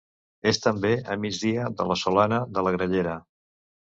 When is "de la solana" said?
1.81-2.39